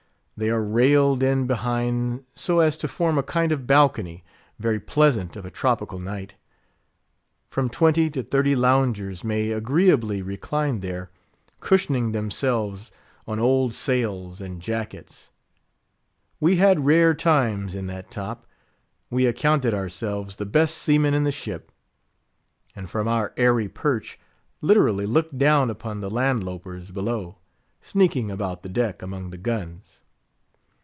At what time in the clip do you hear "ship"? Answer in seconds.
21.31-21.71